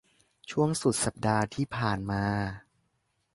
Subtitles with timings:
[0.49, 2.23] ช่วงสุดสัปดาห์ที่ผ่านมา